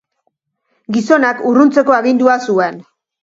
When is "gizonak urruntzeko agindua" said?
0.95-2.39